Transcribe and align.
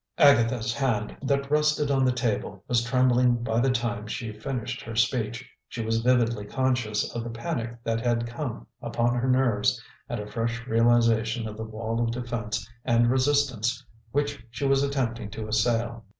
Agatha's 0.17 0.73
hand, 0.73 1.15
that 1.21 1.51
rested 1.51 1.91
on 1.91 2.03
the 2.03 2.11
table, 2.11 2.63
was 2.67 2.83
trembling 2.83 3.35
by 3.43 3.59
the 3.59 3.69
time 3.69 4.07
she 4.07 4.31
finished 4.33 4.81
her 4.81 4.95
speech; 4.95 5.47
she 5.69 5.85
was 5.85 6.01
vividly 6.01 6.43
conscious 6.43 7.13
of 7.15 7.23
the 7.23 7.29
panic 7.29 7.77
that 7.83 8.01
had 8.03 8.25
come 8.25 8.65
upon 8.81 9.13
her 9.13 9.29
nerves 9.29 9.79
at 10.09 10.19
a 10.19 10.25
fresh 10.25 10.65
realization 10.65 11.47
of 11.47 11.55
the 11.55 11.63
wall 11.63 12.01
of 12.01 12.09
defense 12.09 12.67
and 12.83 13.11
resistance 13.11 13.85
which 14.11 14.43
she 14.49 14.65
was 14.65 14.81
attempting 14.81 15.29
to 15.29 15.47
assail. 15.47 16.03